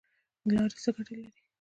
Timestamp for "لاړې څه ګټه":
0.55-1.13